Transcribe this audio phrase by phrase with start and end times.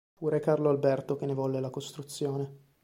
[0.15, 2.57] Fu re Carlo Alberto che ne volle la costruzione.